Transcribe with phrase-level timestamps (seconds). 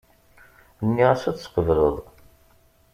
[0.87, 1.95] Nniɣ-as ad tqebleḍ.